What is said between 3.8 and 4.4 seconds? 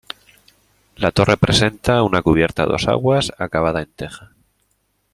en teja.